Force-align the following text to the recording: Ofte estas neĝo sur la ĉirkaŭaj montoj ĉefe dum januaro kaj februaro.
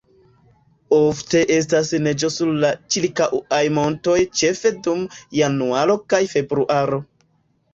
Ofte 0.99 1.41
estas 1.57 1.91
neĝo 2.07 2.31
sur 2.35 2.53
la 2.63 2.71
ĉirkaŭaj 2.95 3.61
montoj 3.77 4.17
ĉefe 4.41 4.73
dum 4.89 5.05
januaro 5.43 5.99
kaj 6.15 6.23
februaro. 6.33 7.01